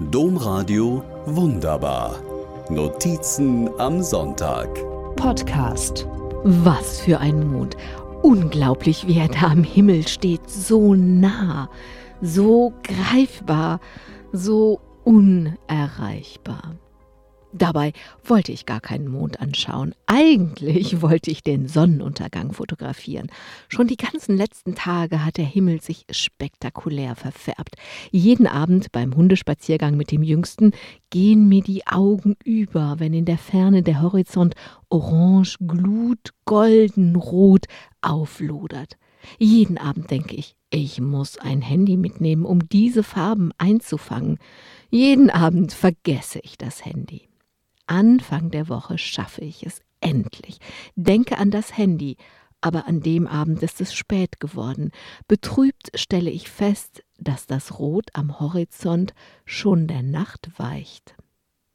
Domradio 0.00 1.02
Wunderbar. 1.26 2.22
Notizen 2.70 3.68
am 3.80 4.00
Sonntag. 4.00 4.68
Podcast. 5.16 6.06
Was 6.44 7.00
für 7.00 7.18
ein 7.18 7.50
Mond. 7.50 7.76
Unglaublich, 8.22 9.08
wie 9.08 9.18
er 9.18 9.26
da 9.26 9.48
am 9.48 9.64
Himmel 9.64 10.06
steht. 10.06 10.48
So 10.48 10.94
nah, 10.94 11.68
so 12.22 12.72
greifbar, 12.84 13.80
so 14.30 14.80
unerreichbar. 15.02 16.76
Dabei 17.52 17.94
wollte 18.24 18.52
ich 18.52 18.66
gar 18.66 18.80
keinen 18.80 19.08
Mond 19.08 19.40
anschauen. 19.40 19.94
Eigentlich 20.04 21.00
wollte 21.00 21.30
ich 21.30 21.42
den 21.42 21.66
Sonnenuntergang 21.66 22.52
fotografieren. 22.52 23.28
Schon 23.68 23.86
die 23.86 23.96
ganzen 23.96 24.36
letzten 24.36 24.74
Tage 24.74 25.24
hat 25.24 25.38
der 25.38 25.46
Himmel 25.46 25.80
sich 25.80 26.04
spektakulär 26.10 27.16
verfärbt. 27.16 27.76
Jeden 28.10 28.46
Abend 28.46 28.92
beim 28.92 29.14
Hundespaziergang 29.14 29.96
mit 29.96 30.10
dem 30.10 30.22
Jüngsten 30.22 30.72
gehen 31.08 31.48
mir 31.48 31.62
die 31.62 31.86
Augen 31.86 32.36
über, 32.44 32.96
wenn 32.98 33.14
in 33.14 33.24
der 33.24 33.38
Ferne 33.38 33.82
der 33.82 34.02
Horizont 34.02 34.54
orange, 34.90 35.56
glut, 35.66 36.34
golden, 36.44 37.16
rot 37.16 37.64
auflodert. 38.02 38.98
Jeden 39.38 39.78
Abend 39.78 40.10
denke 40.10 40.36
ich, 40.36 40.54
ich 40.70 41.00
muss 41.00 41.38
ein 41.38 41.62
Handy 41.62 41.96
mitnehmen, 41.96 42.44
um 42.44 42.68
diese 42.68 43.02
Farben 43.02 43.52
einzufangen. 43.56 44.38
Jeden 44.90 45.30
Abend 45.30 45.72
vergesse 45.72 46.40
ich 46.42 46.58
das 46.58 46.84
Handy. 46.84 47.27
Anfang 47.88 48.50
der 48.50 48.68
Woche 48.68 48.98
schaffe 48.98 49.42
ich 49.42 49.64
es 49.64 49.80
endlich. 50.00 50.58
Denke 50.94 51.38
an 51.38 51.50
das 51.50 51.76
Handy, 51.76 52.16
aber 52.60 52.86
an 52.86 53.00
dem 53.00 53.26
Abend 53.26 53.62
ist 53.62 53.80
es 53.80 53.94
spät 53.94 54.40
geworden. 54.40 54.90
Betrübt 55.26 55.90
stelle 55.94 56.30
ich 56.30 56.48
fest, 56.48 57.02
dass 57.18 57.46
das 57.46 57.78
Rot 57.78 58.10
am 58.14 58.40
Horizont 58.40 59.14
schon 59.44 59.86
der 59.86 60.02
Nacht 60.02 60.50
weicht. 60.56 61.14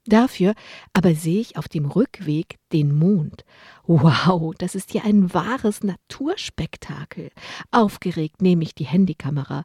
Dafür 0.06 0.54
aber 0.92 1.16
sehe 1.16 1.40
ich 1.40 1.56
auf 1.58 1.70
dem 1.70 1.86
Rückweg 1.86 2.58
den 2.74 2.94
Mond. 2.94 3.46
Wow, 3.86 4.54
das 4.58 4.76
ist 4.76 4.94
ja 4.94 5.04
ein 5.04 5.34
wahres 5.34 5.82
Naturspektakel. 5.82 7.32
Aufgeregt 7.72 8.42
nehme 8.42 8.64
ich 8.64 8.76
die 8.76 8.86
Handykamera 8.86 9.64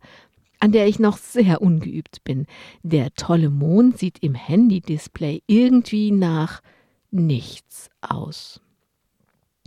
an 0.60 0.72
der 0.72 0.86
ich 0.86 0.98
noch 0.98 1.16
sehr 1.18 1.62
ungeübt 1.62 2.24
bin. 2.24 2.46
Der 2.82 3.12
tolle 3.14 3.50
Mond 3.50 3.98
sieht 3.98 4.18
im 4.22 4.34
Handy-Display 4.34 5.42
irgendwie 5.46 6.10
nach 6.10 6.60
nichts 7.10 7.90
aus. 8.00 8.60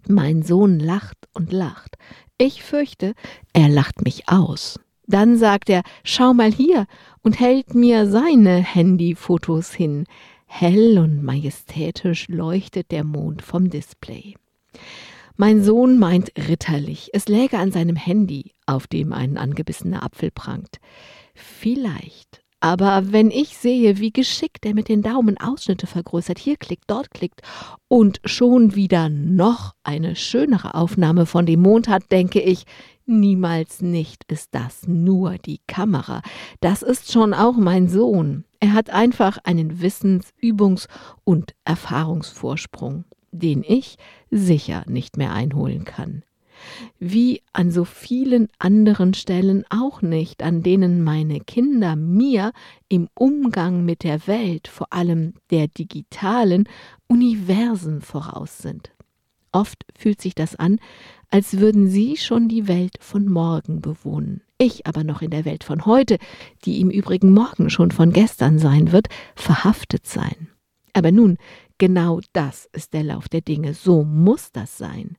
Mein 0.08 0.42
Sohn 0.44 0.80
lacht 0.80 1.18
und 1.34 1.52
lacht. 1.52 1.98
Ich 2.38 2.64
fürchte, 2.64 3.14
er 3.54 3.70
lacht 3.70 4.04
mich 4.04 4.28
aus. 4.28 4.80
Dann 5.08 5.38
sagt 5.38 5.70
er, 5.70 5.84
schau 6.04 6.34
mal 6.34 6.52
hier 6.52 6.88
und 7.22 7.40
hält 7.40 7.76
mir 7.76 8.10
seine 8.10 8.58
Handyfotos 8.58 9.74
hin. 9.74 10.06
Hell 10.46 10.98
und 10.98 11.24
majestätisch 11.24 12.28
leuchtet 12.30 12.92
der 12.92 13.04
Mond 13.04 13.42
vom 13.42 13.70
Display. 13.70 14.36
Mein 15.42 15.64
Sohn 15.64 15.98
meint 15.98 16.32
ritterlich, 16.38 17.10
es 17.14 17.28
läge 17.28 17.58
an 17.58 17.72
seinem 17.72 17.96
Handy, 17.96 18.54
auf 18.68 18.86
dem 18.86 19.12
ein 19.12 19.40
angebissener 19.40 20.04
Apfel 20.04 20.30
prangt. 20.30 20.78
Vielleicht. 21.34 22.44
Aber 22.60 23.12
wenn 23.12 23.32
ich 23.32 23.58
sehe, 23.58 23.98
wie 23.98 24.14
geschickt 24.14 24.68
er 24.68 24.76
mit 24.76 24.88
den 24.88 25.02
Daumen 25.02 25.40
Ausschnitte 25.40 25.88
vergrößert, 25.88 26.38
hier 26.38 26.58
klickt, 26.58 26.84
dort 26.86 27.10
klickt 27.10 27.42
und 27.88 28.22
schon 28.24 28.76
wieder 28.76 29.10
noch 29.10 29.74
eine 29.82 30.16
schönere 30.16 30.76
Aufnahme 30.76 31.26
von 31.26 31.48
dem 31.48 31.62
Mond 31.62 31.88
hat, 31.88 32.12
denke 32.12 32.40
ich, 32.40 32.66
niemals 33.08 33.82
nicht 33.82 34.26
ist 34.32 34.50
das 34.52 34.88
nur 34.88 35.40
die 35.40 35.60
Kamera. 35.66 36.22
Das 36.60 36.84
ist 36.84 37.12
schon 37.12 37.34
auch 37.34 37.56
mein 37.56 37.88
Sohn. 37.88 38.46
Er 38.60 38.74
hat 38.74 38.92
einfach 38.92 39.40
einen 39.44 39.82
Wissens-, 39.82 40.36
Übungs- 40.40 40.88
und 41.24 41.56
Erfahrungsvorsprung 41.66 43.06
den 43.32 43.64
ich 43.68 43.98
sicher 44.30 44.84
nicht 44.88 45.18
mehr 45.18 45.34
einholen 45.34 45.86
kann. 45.86 46.24
Wie 47.00 47.42
an 47.54 47.72
so 47.72 47.86
vielen 47.86 48.48
anderen 48.60 49.14
Stellen 49.14 49.64
auch 49.70 50.02
nicht, 50.02 50.44
an 50.44 50.62
denen 50.62 51.04
meine 51.04 51.40
Kinder 51.40 51.96
mir 51.96 52.52
im 52.88 53.10
Umgang 53.16 53.84
mit 53.84 54.04
der 54.04 54.28
Welt, 54.28 54.68
vor 54.68 54.94
allem 54.94 55.34
der 55.50 55.68
digitalen, 55.68 56.66
Universen 57.08 58.02
voraus 58.02 58.60
sind. 58.60 58.92
Oft 59.52 59.86
fühlt 59.98 60.22
sich 60.22 60.36
das 60.36 60.56
an, 60.56 60.80
als 61.30 61.60
würden 61.60 61.90
sie 61.90 62.18
schon 62.18 62.48
die 62.48 62.68
Welt 62.68 62.96
von 63.00 63.28
morgen 63.28 63.82
bewohnen. 63.82 64.42
Ich 64.58 64.86
aber 64.86 65.04
noch 65.04 65.22
in 65.22 65.32
der 65.32 65.46
Welt 65.46 65.64
von 65.64 65.86
heute, 65.86 66.18
die 66.66 66.80
im 66.80 66.90
Übrigen 66.90 67.32
morgen 67.34 67.70
schon 67.70 67.92
von 67.92 68.14
gestern 68.14 68.60
sein 68.60 68.92
wird, 68.92 69.08
verhaftet 69.36 70.06
sein. 70.06 70.50
Aber 70.94 71.12
nun 71.12 71.38
Genau 71.82 72.20
das 72.34 72.70
ist 72.74 72.94
der 72.94 73.02
Lauf 73.02 73.28
der 73.28 73.42
Dinge. 73.42 73.74
So 73.74 74.04
muss 74.04 74.52
das 74.52 74.78
sein. 74.78 75.18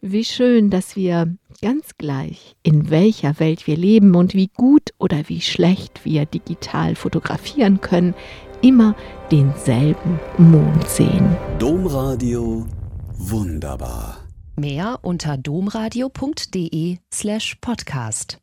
Wie 0.00 0.24
schön, 0.24 0.68
dass 0.68 0.96
wir 0.96 1.32
ganz 1.60 1.96
gleich, 1.96 2.56
in 2.64 2.90
welcher 2.90 3.38
Welt 3.38 3.68
wir 3.68 3.76
leben 3.76 4.16
und 4.16 4.34
wie 4.34 4.48
gut 4.48 4.90
oder 4.98 5.28
wie 5.28 5.40
schlecht 5.40 6.04
wir 6.04 6.26
digital 6.26 6.96
fotografieren 6.96 7.80
können, 7.80 8.14
immer 8.62 8.96
denselben 9.30 10.18
Mond 10.38 10.88
sehen. 10.88 11.36
Domradio 11.60 12.66
wunderbar. 13.12 14.18
Mehr 14.56 14.98
unter 15.02 15.36
domradio.de 15.36 16.98
slash 17.14 17.54
podcast. 17.60 18.40